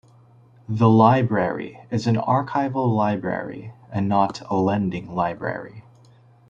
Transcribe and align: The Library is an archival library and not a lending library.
The 0.67 0.89
Library 0.89 1.79
is 1.91 2.07
an 2.07 2.15
archival 2.15 2.91
library 2.91 3.71
and 3.91 4.09
not 4.09 4.41
a 4.49 4.55
lending 4.55 5.13
library. 5.13 5.83